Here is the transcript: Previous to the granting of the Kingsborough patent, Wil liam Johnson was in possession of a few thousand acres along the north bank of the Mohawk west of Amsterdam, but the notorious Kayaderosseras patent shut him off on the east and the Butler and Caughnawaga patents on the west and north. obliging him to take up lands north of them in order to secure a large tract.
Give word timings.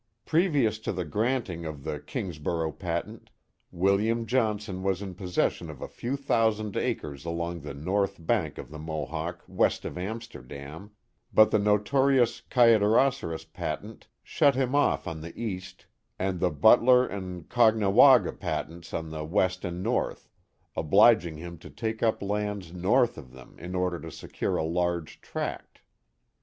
Previous 0.25 0.79
to 0.79 0.91
the 0.91 1.05
granting 1.05 1.63
of 1.63 1.83
the 1.83 1.99
Kingsborough 1.99 2.71
patent, 2.71 3.29
Wil 3.69 3.97
liam 3.99 4.25
Johnson 4.25 4.81
was 4.81 4.99
in 5.03 5.13
possession 5.13 5.69
of 5.69 5.79
a 5.79 5.87
few 5.87 6.17
thousand 6.17 6.75
acres 6.75 7.23
along 7.23 7.59
the 7.59 7.75
north 7.75 8.15
bank 8.19 8.57
of 8.57 8.71
the 8.71 8.79
Mohawk 8.79 9.43
west 9.47 9.85
of 9.85 9.99
Amsterdam, 9.99 10.89
but 11.31 11.51
the 11.51 11.59
notorious 11.59 12.41
Kayaderosseras 12.49 13.45
patent 13.53 14.07
shut 14.23 14.55
him 14.55 14.73
off 14.73 15.05
on 15.07 15.21
the 15.21 15.39
east 15.39 15.85
and 16.17 16.39
the 16.39 16.49
Butler 16.49 17.05
and 17.05 17.47
Caughnawaga 17.47 18.31
patents 18.33 18.95
on 18.95 19.11
the 19.11 19.23
west 19.23 19.63
and 19.63 19.83
north. 19.83 20.31
obliging 20.75 21.37
him 21.37 21.59
to 21.59 21.69
take 21.69 22.01
up 22.01 22.23
lands 22.23 22.73
north 22.73 23.19
of 23.19 23.33
them 23.33 23.53
in 23.59 23.75
order 23.75 23.99
to 23.99 24.09
secure 24.09 24.57
a 24.57 24.63
large 24.63 25.21
tract. 25.21 25.81